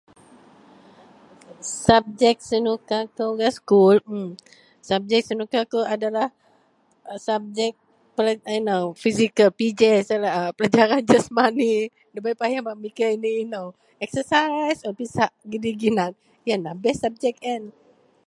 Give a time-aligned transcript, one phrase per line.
[1.85, 4.31] Sabjek senuka kou gak sekul, emmm,
[4.87, 6.29] sabjek senuka kou adalah
[7.27, 7.73] sabjek
[8.49, 11.71] a inou fizikal, PJ sama laei a pelajaran jasmani
[12.11, 13.67] nda payah bak pigek inou-inou.
[14.03, 16.11] Eksesais un pisak gidei ginan.
[16.47, 17.63] Yenlah best sabjek yen.